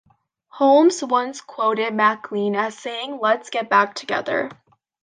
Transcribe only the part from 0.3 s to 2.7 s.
Holmes once quoted MacLean